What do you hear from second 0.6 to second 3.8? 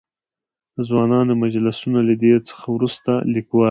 د ځوانانو مجلسونه؛ له دې څخه ورورسته ليکوال.